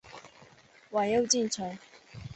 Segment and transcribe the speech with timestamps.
[0.89, 1.77] 晚又进城。